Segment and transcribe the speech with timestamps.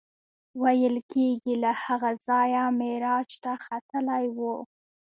[0.61, 4.39] ویل کېږي له هغه ځایه معراج ته ختلی و.